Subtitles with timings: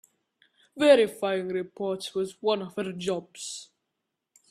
[0.75, 3.69] Verifying reports was one of her jobs.